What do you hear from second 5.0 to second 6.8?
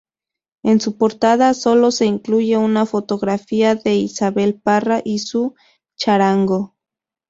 y su charango.